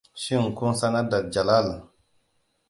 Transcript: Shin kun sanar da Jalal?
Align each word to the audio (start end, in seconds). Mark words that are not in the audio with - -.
Shin 0.21 0.45
kun 0.57 0.73
sanar 0.79 1.05
da 1.11 1.19
Jalal? 1.33 1.67